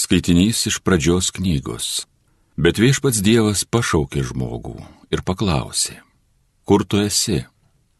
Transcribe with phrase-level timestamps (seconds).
[0.00, 2.06] Skaitinys iš pradžios knygos.
[2.56, 4.78] Bet viešpats Dievas pašaukė žmogų
[5.12, 5.98] ir paklausė,
[6.64, 7.42] kur tu esi?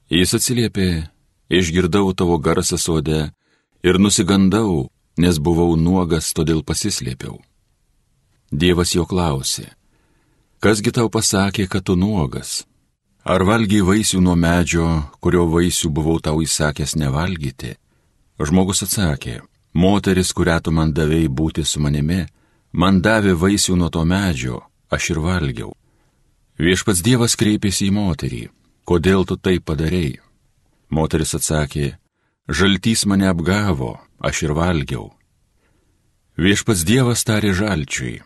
[0.09, 0.87] Jis atsiliepė,
[1.53, 3.21] išgirdau tavo garsą sode
[3.85, 4.89] ir nusigandau,
[5.21, 7.37] nes buvau nuogas, todėl pasislėpiau.
[8.49, 9.69] Dievas jo klausė,
[10.65, 12.65] kasgi tau pasakė, kad tu nuogas?
[13.29, 14.89] Ar valgiai vaisių nuo medžio,
[15.21, 17.77] kurio vaisių buvau tau įsakęs nevalgyti?
[18.41, 19.43] Žmogus atsakė,
[19.73, 22.25] moteris, kurią tu man davėjai būti su manimi,
[22.73, 25.75] man davė vaisių nuo to medžio, aš ir valgiau.
[26.61, 28.43] Viešpats Dievas kreipėsi į moterį,
[28.85, 30.21] kodėl tu tai padarėjai?
[30.91, 31.95] Moteris atsakė,
[32.49, 35.13] žaltys mane apgavo, aš ir valgiau.
[36.37, 38.21] Viešpats Dievas tarė žalčiui.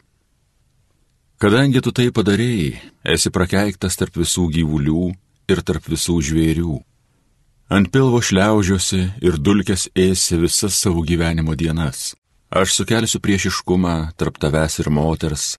[1.38, 2.80] Kadangi tu tai padarėjai,
[3.14, 5.12] esi prakeiktas tarp visų gyvulių
[5.50, 6.78] ir tarp visų žvėrių.
[7.68, 12.12] Ant pilvo šliaužiuosi ir dulkės ėsi visas savo gyvenimo dienas.
[12.52, 15.56] Aš sukelsiu priešiškumą tarp tavęs ir moters,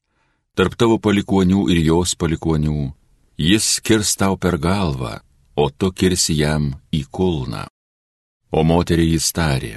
[0.53, 2.93] tarp tavo palikonių ir jos palikonių.
[3.41, 5.17] Jis kirs tau per galvą,
[5.57, 7.65] o tu kirsi jam į kulną.
[8.53, 9.73] O moteriai jis tarė,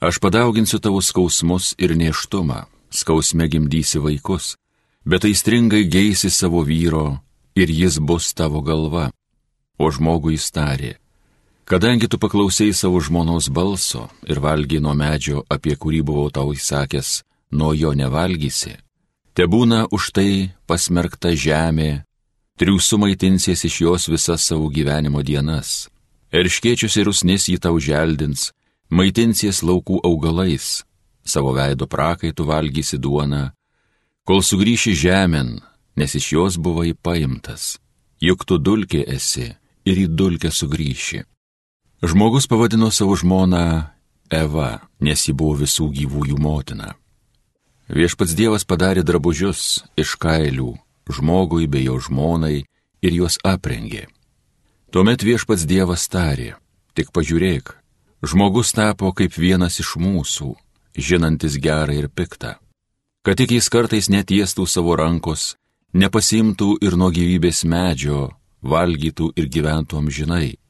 [0.00, 4.54] aš padauginsiu tavo skausmus ir neštumą, skausme gimdysi vaikus,
[5.04, 7.18] bet aistringai geisi savo vyro
[7.58, 9.10] ir jis bus tavo galva.
[9.82, 11.01] O žmogui jis tarė,
[11.64, 17.22] kadangi tu paklausai savo žmonos balso ir valgiai nuo medžio, apie kurį buvau tau įsakęs,
[17.58, 18.76] nuo jo nevalgysi,
[19.34, 20.32] te būna už tai
[20.66, 22.04] pasmerkta žemė,
[22.60, 25.92] triūsų maitinsies iš jos visas savo gyvenimo dienas
[26.32, 28.46] Erškiečius ir usnis jį tau želdins,
[28.88, 30.80] maitinsies laukų augalais,
[31.28, 33.50] savo veido prakaitų valgysi duoną,
[34.24, 35.58] kol sugrįši žemėn,
[36.00, 37.76] nes iš jos buvai paimtas,
[38.16, 39.50] juk tu dulkė esi
[39.84, 41.20] ir į dulkę sugrįši.
[42.02, 43.82] Žmogus pavadino savo žmoną
[44.30, 46.94] Eva, nes ji buvo visų gyvųjų motina.
[47.92, 50.72] Viešpats Dievas padarė drabužius iš kailių
[51.08, 52.64] žmogui bei jo žmonai
[53.02, 54.06] ir juos aprengė.
[54.92, 56.56] Tuomet viešpats Dievas tarė,
[56.94, 57.72] tik pažiūrėk,
[58.22, 60.52] žmogus tapo kaip vienas iš mūsų,
[60.96, 62.56] žinantis gerą ir piktą,
[63.24, 65.54] kad tik jis kartais netiestų savo rankos,
[65.94, 68.32] nepasimtų ir nuo gyvybės medžio,
[68.62, 70.61] valgytų ir gyventų amžinai.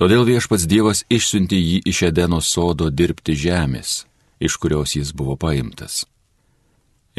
[0.00, 4.06] Todėl viešpats Dievas išsiuntė jį iš Edeno sodo dirbti žemės,
[4.40, 6.06] iš kurios jis buvo paimtas.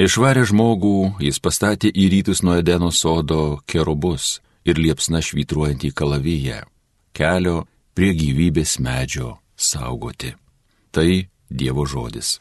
[0.01, 6.61] Išvarė žmogų, jis pastatė į rytus nuo Edeno sodo kerubus, ir liepsna švytruojantį kalavyje,
[7.17, 7.65] kelio
[7.97, 10.33] prie gyvybės medžio saugoti.
[10.91, 11.09] Tai
[11.51, 12.39] Dievo žodis.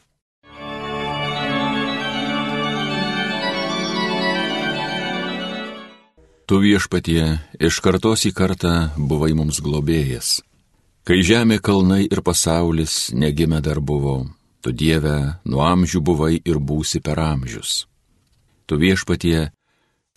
[6.45, 10.41] Tu viešpatie iš kartos į kartą buvai mums globėjas.
[11.07, 14.27] Kai žemė kalnai ir pasaulis negime dar buvo,
[14.61, 17.87] tu Dieve nuo amžių buvai ir būsi per amžius.
[18.67, 19.49] Tu viešpatie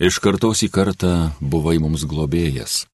[0.03, 2.89] Iš kartos į kartą buvai mums globėjas.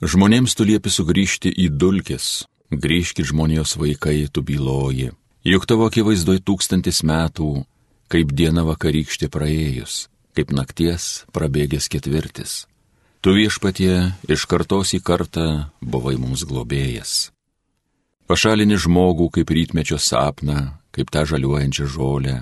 [0.00, 5.10] Žmonėms tu liepi sugrįžti į dulkes, grįžkit žmonijos vaikai, tu byloji,
[5.44, 7.50] juk tavo akivaizdoj tūkstantis metų,
[8.08, 12.64] kaip diena vakarykštė praėjus, kaip nakties prabėgęs ketvirtis.
[13.20, 17.30] Tu viešpatie iš kartos į kartą buvai mums globėjas.
[18.30, 22.36] Pašalini žmogų kaip rytmečio sapną, kaip tą žaliuojančią žolę.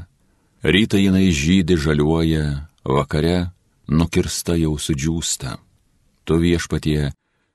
[0.67, 3.53] Rytą jinai žydė žaliuoja, vakare
[3.89, 5.57] nukirsta jau sudžiūsta.
[6.27, 7.13] Tu viešpatie,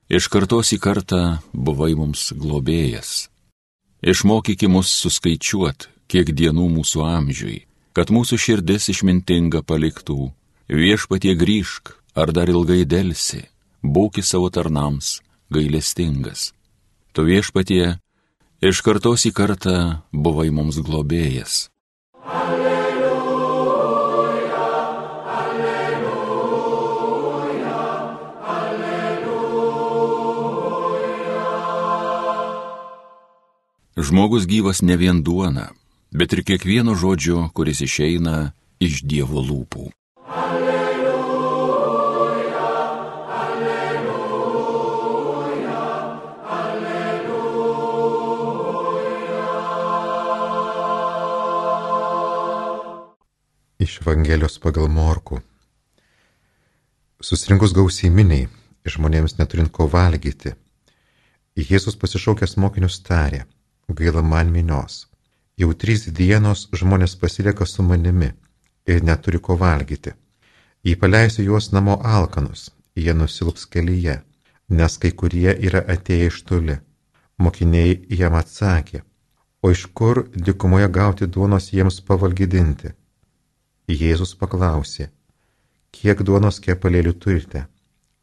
[0.07, 3.27] iš kartos į kartą buvai mums globėjas.
[4.01, 10.31] Išmokyki mus suskaičiuot, kiek dienų mūsų amžiui, kad mūsų širdis išmintinga paliktų.
[10.71, 13.43] Viešpatie grįžk, ar dar ilgai dėlsi,
[13.83, 15.19] būki savo tarnams
[15.51, 16.51] gailestingas.
[17.11, 17.99] Tu viešpatie,
[18.63, 19.75] iš kartos į kartą
[20.15, 21.67] buvai mums globėjas.
[34.01, 35.69] Žmogus gyvas ne vien duona,
[36.11, 38.51] bet ir kiekvienu žodžiu, kuris išeina
[38.83, 39.91] iš Dievo lūpų.
[40.27, 41.75] Alleluja,
[43.41, 44.21] alleluja,
[46.57, 47.51] alleluja.
[53.79, 55.39] Iš Evangelijos pagal Morku.
[57.21, 58.49] Susirinkus gausiai miniai,
[58.89, 60.57] žmonėms neturint ko valgyti,
[61.51, 63.43] Jėzus pasišaukęs mokinius tarė,
[63.91, 65.10] gaila man minios.
[65.61, 68.31] Jau trys dienos žmonės pasilieka su manimi
[68.89, 70.13] ir neturi ko valgyti.
[70.81, 74.15] Jei paleisiu juos namo alkanus, jie nusilps kelyje,
[74.77, 76.77] nes kai kurie yra atėję iš toli.
[77.37, 79.03] Mokiniai jam atsakė,
[79.61, 82.95] o iš kur dikumoje gauti duonos jiems pavalgydinti?
[84.01, 85.11] Jėzus paklausė,
[85.91, 87.67] kiek duonos kepalėlių turite?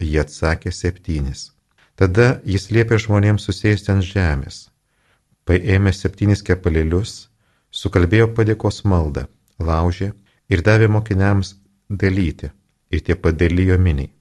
[0.03, 1.53] Jie atsakė septynis.
[1.95, 4.61] Tada jis liepė žmonėms susėsti ant žemės.
[5.47, 7.28] Paėmė septynis kepalėlius,
[7.71, 9.27] sukalbėjo padėkos maldą,
[9.59, 10.13] laužė
[10.49, 11.57] ir davė mokiniams
[11.89, 12.51] dalyti,
[12.91, 14.13] ir tie padalijo miniai.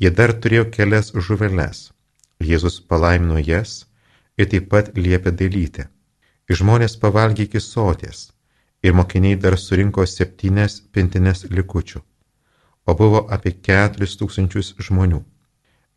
[0.00, 1.90] Jie dar turėjo kelias žuveles.
[2.40, 3.84] Jėzus palaimino jas
[4.38, 5.84] ir taip pat liepė dalyti.
[6.48, 8.30] Ir žmonės pavalgė iki sotės,
[8.82, 12.00] ir mokiniai dar surinko septynes pintines likučių,
[12.88, 15.20] o buvo apie keturis tūkstančius žmonių.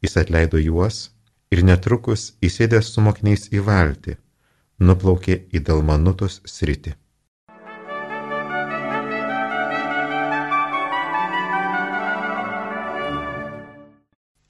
[0.04, 1.00] Jis atleido juos
[1.52, 4.18] ir netrukus įsėdęs su mokiniais į valtį,
[4.80, 6.96] nuplaukė į Dalmanutos sritį.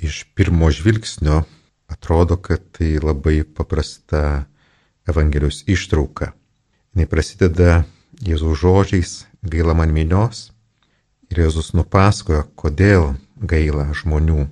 [0.03, 1.43] Iš pirmo žvilgsnio
[1.87, 4.45] atrodo, kad tai labai paprasta
[5.07, 6.33] Evangelijos ištrauka.
[6.95, 7.83] Jis prasideda
[8.23, 10.51] Jėzaus žodžiais gaila man minios
[11.31, 14.45] ir Jėzus nupasakoja, kodėl gaila žmonių,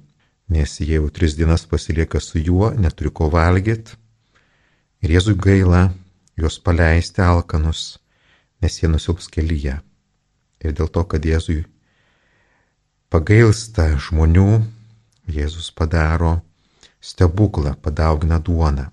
[0.52, 4.00] nes jie jau tris dienas pasilieka su juo, neturi ko valgyti
[5.01, 5.89] ir Jėzui gaila
[6.38, 8.00] juos paleisti alkanus,
[8.62, 9.80] nes jie nusilps kelyje.
[10.62, 11.63] Ir dėl to, kad Jėzui
[13.12, 14.62] pagailsta žmonių,
[15.31, 16.39] Jėzus padaro
[17.01, 18.89] stebuklą, padaugina duoną.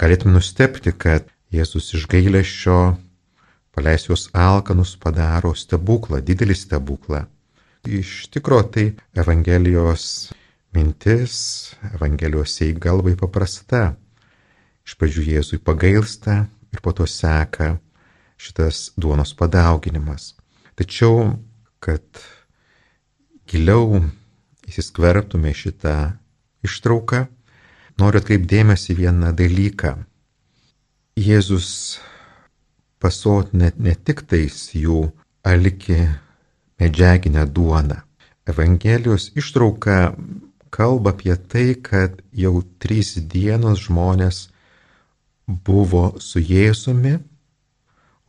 [0.00, 2.78] Galėtume nustepti, kad Jėzus iš gailėšio
[3.76, 7.26] paleis juos alkanus padaro stebuklą, didelį stebuklą.
[7.82, 10.32] Iš tikro tai Evangelijos
[10.72, 11.34] mintis,
[11.92, 13.92] Evangelijos eiga labai paprasta.
[14.86, 17.76] Iš pradžių Jėzui pagailsta ir po to seka
[18.40, 20.32] šitas duonos padauginimas.
[20.74, 21.36] Tačiau,
[21.82, 22.02] kad
[23.46, 24.00] giliau
[24.66, 25.96] įsiskverbtume šitą
[26.66, 27.26] ištrauką,
[28.00, 29.94] noriu atkreipdėmėsi vieną dalyką.
[31.20, 31.68] Jėzus
[33.02, 35.10] pasotina ne tik tais jų
[35.44, 35.98] alki
[36.80, 38.00] medžiaginę duoną.
[38.48, 40.14] Evangelijos ištrauka
[40.74, 44.48] kalba apie tai, kad jau trys dienos žmonės
[45.66, 47.18] buvo su Jėzumi,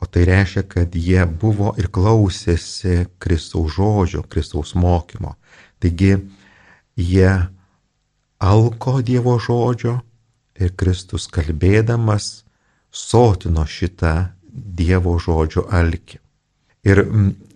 [0.04, 5.36] o tai reiškia, kad jie buvo ir klausėsi Kristaus žodžio, Kristaus mokymo.
[5.80, 6.18] Taigi
[7.00, 7.32] jie
[8.44, 10.02] alko Dievo žodžio
[10.60, 12.44] ir Kristus kalbėdamas
[12.92, 16.20] sotino šitą Dievo žodžio alkį.
[16.84, 17.06] Ir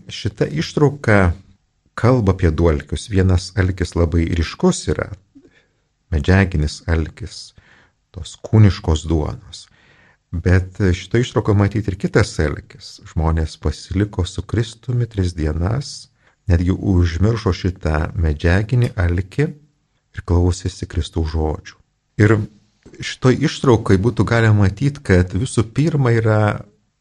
[0.08, 1.34] šita ištrauka
[1.98, 3.10] kalba apie du alkius.
[3.12, 5.10] Vienas alkis labai ryškus yra,
[6.14, 7.52] medžiaginis alkis,
[8.18, 9.68] tos kūniškos duonos.
[10.32, 12.98] Bet šito ištrauko matyti ir kitas alkis.
[13.14, 16.10] Žmonės pasiliko su Kristumi tris dienas
[16.52, 21.78] netgi užmiršo šitą medžiaginį alkį ir klausėsi Kristaus žodžių.
[22.24, 22.36] Ir
[23.04, 26.42] šitoj ištraukai būtų galima matyti, kad visų pirma yra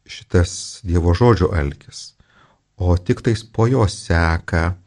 [0.07, 2.13] šitas Dievo žodžio alkis,
[2.77, 4.77] o tik tais po jo seka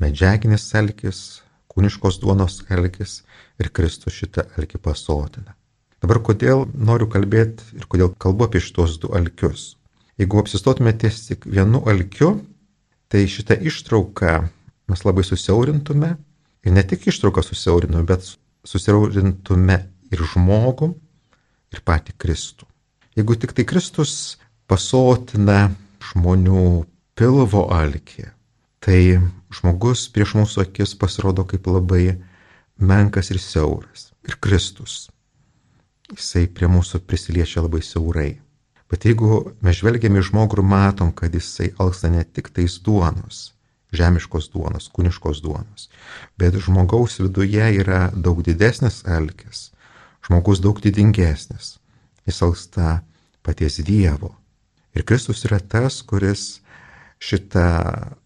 [0.00, 3.20] medžiaginis alkis, kūniškos duonos alkis
[3.60, 5.59] ir Kristus šitą alkį pasotina.
[6.00, 9.74] Dabar kodėl noriu kalbėti ir kodėl kalbu apie šitos du alkius.
[10.20, 12.38] Jeigu apsistotume ties tik vienu alkiu,
[13.10, 14.32] Tai šitą ištrauką
[14.86, 16.12] mes labai susiaurintume
[16.62, 18.22] ir ne tik ištrauką susiaurintume, bet
[18.62, 19.78] susiaurintume
[20.14, 20.92] ir žmogų,
[21.74, 22.68] ir patį Kristų.
[23.18, 24.38] Jeigu tik tai Kristus
[24.70, 25.72] pasotina
[26.12, 26.84] žmonių
[27.18, 28.28] pilvo alkį,
[28.78, 29.18] tai
[29.58, 32.20] žmogus prieš mūsų akis pasirodo kaip labai
[32.78, 34.12] menkas ir siauras.
[34.22, 35.08] Ir Kristus.
[36.10, 38.30] Jisai prie mūsų prisiliečia labai siaurai.
[38.90, 43.52] Bet jeigu mes žvelgiame į žmogų ir matom, kad jisai alksta ne tik tais duonos,
[43.94, 45.86] žemiškos duonos, kūniškos duonos,
[46.38, 49.68] bet žmogaus viduje yra daug didesnis alkis,
[50.26, 51.76] žmogus daug didingesnis,
[52.26, 52.98] jis alksta
[53.46, 54.34] paties Dievo.
[54.98, 56.58] Ir Kristus yra tas, kuris
[57.22, 57.68] šitą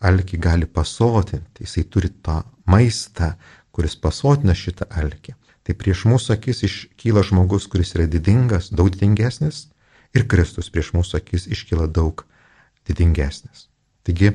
[0.00, 3.34] alkį gali pasotinti, jisai turi tą maistą,
[3.74, 5.36] kuris pasotina šitą alkį.
[5.64, 9.68] Tai prieš mūsų akis iškyla žmogus, kuris yra didingas, daug didingesnis,
[10.14, 12.24] ir Kristus prieš mūsų akis iškyla daug
[12.88, 13.68] didingesnis.
[14.04, 14.34] Taigi,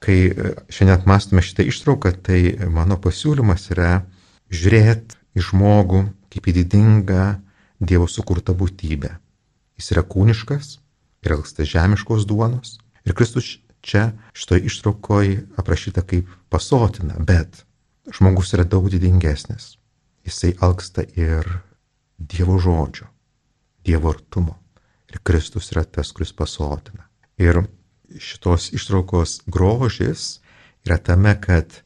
[0.00, 2.40] kai e, šiandien apmastome šitą ištrauką, tai
[2.72, 4.00] mano pasiūlymas yra
[4.52, 7.26] žiūrėti į žmogų kaip į didingą
[7.76, 9.10] Dievo sukurtą būtybę.
[9.76, 10.78] Jis yra kūniškas
[11.26, 12.78] ir alksta žemiškos duonos.
[13.04, 17.66] Ir Kristus čia šitoje ištraukoje aprašyta kaip pasotina, bet
[18.08, 19.74] žmogus yra daug didingesnis.
[20.26, 21.46] Jisai alksta ir
[22.18, 23.06] Dievo žodžio,
[23.84, 24.56] Dievo artumo
[25.12, 27.06] ir Kristus yra tas, kuris pasotina.
[27.38, 27.60] Ir
[28.18, 30.40] šitos ištraukos grožis
[30.86, 31.82] yra tame, kad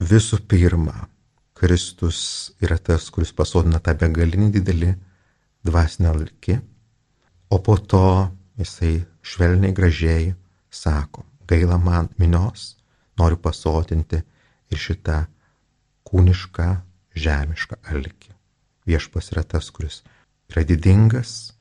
[0.00, 1.08] visų pirma,
[1.56, 4.94] Kristus yra tas, kuris pasotina tą begalinį didelį
[5.66, 6.58] dvasinę alkį,
[7.48, 8.28] O po to
[8.58, 10.34] jisai švelniai gražiai
[10.70, 12.74] sako, gaila man minios,
[13.18, 14.18] noriu pasotinti
[14.70, 15.20] ir šitą
[16.06, 16.66] kūnišką,
[17.16, 18.32] žemišką alkį.
[18.86, 20.02] Viešpas yra tas, kuris
[20.52, 21.52] yra didingas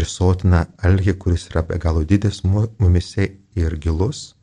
[0.00, 4.34] ir sotina alkį, kuris yra be galo didis mumise ir gilus,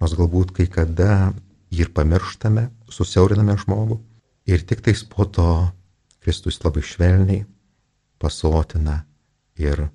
[0.00, 1.32] nors galbūt kai kada
[1.70, 4.00] jį ir pamirštame, susiauriname žmogų
[4.50, 5.48] ir tik tais po to
[6.22, 7.44] Kristus labai švelniai
[8.18, 9.04] pasotina
[9.60, 9.86] ir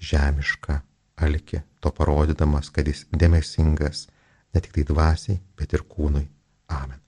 [0.00, 0.80] žemišką
[1.24, 4.08] alkį, to parodydamas, kad jis dėmesingas
[4.54, 6.26] ne tik tai dvasiai, bet ir kūnui.
[6.74, 7.03] Amen.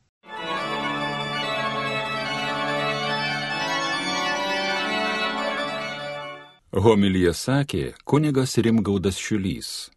[6.74, 9.90] Homilyje sakė kunigas Rimgaudas Šiulys.